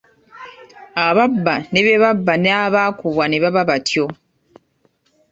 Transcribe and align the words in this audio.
Ababba 1.07 1.55
ne 1.71 1.81
babba 2.03 2.33
n’abakubwa 2.43 3.25
ne 3.27 3.37
baba 3.43 3.63
batyo. 3.69 4.05